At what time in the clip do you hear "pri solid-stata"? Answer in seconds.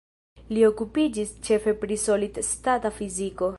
1.83-2.95